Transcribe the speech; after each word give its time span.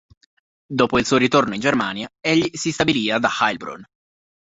Dopo 0.65 0.97
il 0.97 1.05
suo 1.05 1.17
ritorno 1.17 1.53
in 1.53 1.59
Germania, 1.59 2.09
egli 2.21 2.49
si 2.55 2.71
stabilì 2.71 3.11
ad 3.11 3.23
Heilbronn. 3.39 3.83